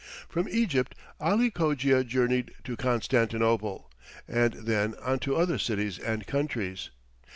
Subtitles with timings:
[0.27, 3.87] From Egypt Ali Cogia journeyed to Constantinople,
[4.27, 6.89] and then on to other cities and countries.